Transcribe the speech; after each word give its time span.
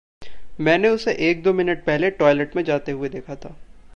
मैंने 0.59 0.89
उसे 0.89 1.11
एक-दो 1.13 1.53
मिनट 1.53 1.83
पहले 1.85 2.09
टॉयलेट 2.09 2.55
में 2.55 2.63
जाते 2.63 2.91
हुए 2.91 3.09
देखा 3.09 3.35
था। 3.35 3.55